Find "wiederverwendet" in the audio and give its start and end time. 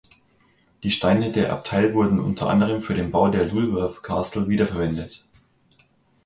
4.49-5.27